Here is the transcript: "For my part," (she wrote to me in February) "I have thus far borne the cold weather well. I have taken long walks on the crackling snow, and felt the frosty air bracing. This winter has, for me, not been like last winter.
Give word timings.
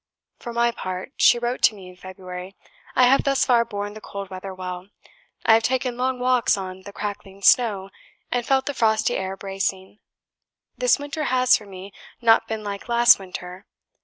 "For 0.39 0.51
my 0.51 0.71
part," 0.71 1.11
(she 1.17 1.37
wrote 1.37 1.61
to 1.61 1.75
me 1.75 1.87
in 1.87 1.95
February) 1.95 2.55
"I 2.95 3.03
have 3.05 3.23
thus 3.23 3.45
far 3.45 3.63
borne 3.63 3.93
the 3.93 4.01
cold 4.01 4.31
weather 4.31 4.51
well. 4.51 4.87
I 5.45 5.53
have 5.53 5.61
taken 5.61 5.95
long 5.95 6.17
walks 6.17 6.57
on 6.57 6.81
the 6.81 6.91
crackling 6.91 7.43
snow, 7.43 7.91
and 8.31 8.43
felt 8.43 8.65
the 8.65 8.73
frosty 8.73 9.15
air 9.15 9.37
bracing. 9.37 9.99
This 10.75 10.97
winter 10.97 11.25
has, 11.25 11.55
for 11.55 11.67
me, 11.67 11.93
not 12.19 12.47
been 12.47 12.63
like 12.63 12.89
last 12.89 13.19
winter. 13.19 13.67